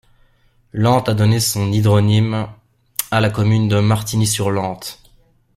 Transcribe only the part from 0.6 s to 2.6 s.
L'Ante a donné son hydronyme